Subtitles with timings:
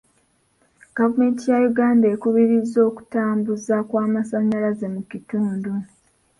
[0.97, 5.71] Gavumenti ya Uganda ekubirizza okutambuza kw'amasanyalaze mu kitundu.